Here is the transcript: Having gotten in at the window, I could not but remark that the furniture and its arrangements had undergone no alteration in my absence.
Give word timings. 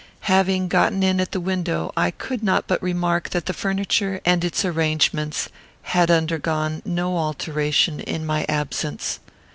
Having 0.21 0.67
gotten 0.69 1.03
in 1.03 1.19
at 1.19 1.31
the 1.31 1.39
window, 1.39 1.91
I 1.95 2.09
could 2.09 2.41
not 2.43 2.65
but 2.65 2.81
remark 2.81 3.29
that 3.29 3.45
the 3.45 3.53
furniture 3.53 4.19
and 4.25 4.43
its 4.43 4.65
arrangements 4.65 5.47
had 5.83 6.09
undergone 6.09 6.81
no 6.83 7.19
alteration 7.19 7.99
in 7.99 8.25
my 8.25 8.47
absence. 8.49 9.19